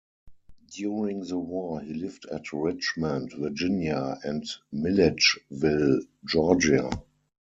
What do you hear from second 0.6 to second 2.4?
During the war, he lived